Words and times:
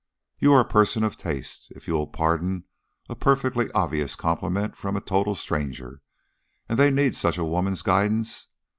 "You 0.39 0.51
are 0.53 0.61
a 0.61 0.65
person 0.67 1.03
of 1.03 1.15
taste, 1.15 1.67
if 1.75 1.87
you 1.87 1.93
will 1.93 2.07
pardon 2.07 2.63
a 3.07 3.15
perfectly 3.15 3.71
obvious 3.73 4.15
compliment 4.15 4.75
from 4.75 4.95
a 4.97 4.99
total 4.99 5.35
stranger, 5.35 6.01
and 6.67 6.79
they 6.79 6.89
need 6.89 7.13
such 7.13 7.37
a 7.37 7.45
woman's 7.45 7.83
guidance. 7.83 8.47